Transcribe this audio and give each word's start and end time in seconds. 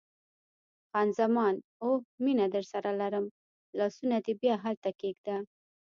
خان 0.89 1.09
زمان: 1.19 1.55
اوه، 1.83 1.99
مینه 2.23 2.45
درسره 2.55 2.91
لرم، 2.99 3.25
لاسونه 3.77 4.17
دې 4.25 4.33
بیا 4.41 4.55
هلته 4.65 4.89
کښېږده. 4.99 5.37